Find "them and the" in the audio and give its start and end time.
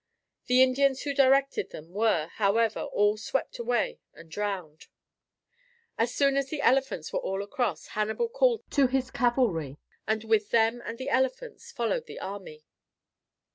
10.49-11.09